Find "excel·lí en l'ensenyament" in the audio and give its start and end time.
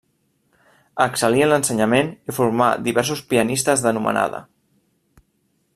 1.03-2.09